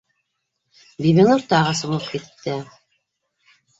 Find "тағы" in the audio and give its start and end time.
1.53-1.75